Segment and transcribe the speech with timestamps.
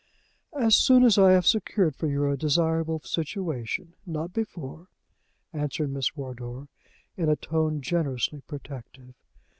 [0.59, 4.87] "As soon as I have secured for you a desirable situation not before,"
[5.53, 6.13] answered Mrs.
[6.15, 6.69] Wardour,
[7.17, 9.13] in a tone generously protective.